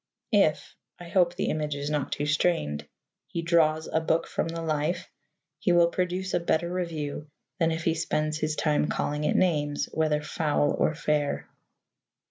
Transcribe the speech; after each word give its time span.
If 0.33 0.73
I 0.99 1.09
hope 1.09 1.35
the 1.35 1.51
image 1.51 1.75
is 1.75 1.91
not 1.91 2.11
too 2.11 2.25
strained 2.25 2.87
he 3.27 3.43
draws 3.43 3.85
a 3.85 4.01
book 4.01 4.25
from 4.25 4.47
the 4.47 4.63
life, 4.63 5.07
he 5.59 5.73
will 5.73 5.89
produce 5.89 6.33
a 6.33 6.39
better 6.39 6.73
review 6.73 7.29
than 7.59 7.69
if 7.69 7.83
he 7.83 7.93
spends 7.93 8.39
his 8.39 8.55
time 8.55 8.87
calling 8.87 9.25
it 9.25 9.35
names, 9.35 9.87
whether 9.93 10.23
foul 10.23 10.71
or 10.71 10.95
fair. 10.95 11.47